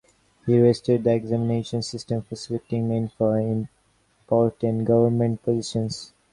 [0.47, 6.11] He restarted the examination system for selecting men for important government positions.